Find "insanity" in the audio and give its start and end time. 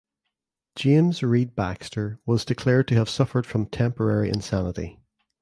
4.29-4.99